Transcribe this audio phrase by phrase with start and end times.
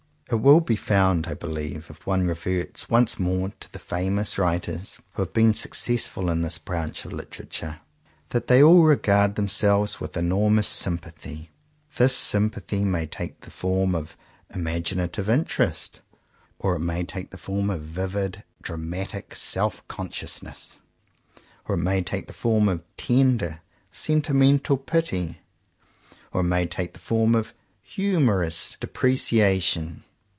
[0.33, 5.01] It will be found, I believe, if one reverts once more to the famous writers
[5.15, 7.79] who have 21 CONFESSIONS OF TWO BROTHERS been successful in this branch of Hterature,
[8.29, 11.49] that they all regard themselves with enor mous sympathy.
[11.97, 14.15] This sympathy may take the form of
[14.55, 15.99] imaginative interest;
[16.59, 20.79] or it may take the form of vivid dramatic self con sciousness;
[21.67, 23.59] or it may take the form of tender
[23.91, 25.39] sentimental pity;
[26.31, 30.05] or it may take the form of humourous depreciation.